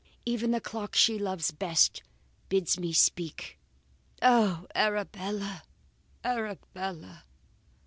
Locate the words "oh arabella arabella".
4.19-7.25